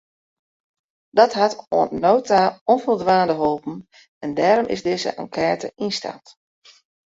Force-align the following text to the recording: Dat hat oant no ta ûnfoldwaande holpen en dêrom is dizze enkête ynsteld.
Dat 1.17 1.33
hat 1.39 1.55
oant 1.77 1.93
no 2.03 2.13
ta 2.29 2.41
ûnfoldwaande 2.73 3.35
holpen 3.41 3.75
en 4.23 4.29
dêrom 4.39 4.67
is 4.75 4.81
dizze 4.87 5.11
enkête 5.21 5.67
ynsteld. 5.85 6.27